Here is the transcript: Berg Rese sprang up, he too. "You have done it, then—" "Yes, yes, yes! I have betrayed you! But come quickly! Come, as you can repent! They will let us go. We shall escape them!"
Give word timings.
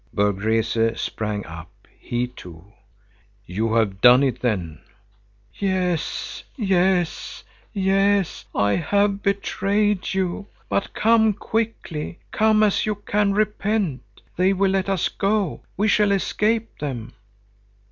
Berg 0.11 0.41
Rese 0.41 0.95
sprang 0.99 1.45
up, 1.45 1.69
he 1.99 2.25
too. 2.25 2.73
"You 3.45 3.75
have 3.75 4.01
done 4.01 4.23
it, 4.23 4.39
then—" 4.41 4.79
"Yes, 5.53 6.43
yes, 6.55 7.43
yes! 7.71 8.45
I 8.55 8.77
have 8.77 9.21
betrayed 9.21 10.11
you! 10.15 10.47
But 10.69 10.95
come 10.95 11.33
quickly! 11.33 12.17
Come, 12.31 12.63
as 12.63 12.87
you 12.87 12.95
can 12.95 13.33
repent! 13.35 14.01
They 14.35 14.53
will 14.53 14.71
let 14.71 14.89
us 14.89 15.07
go. 15.07 15.61
We 15.77 15.87
shall 15.87 16.11
escape 16.11 16.79
them!" 16.79 17.13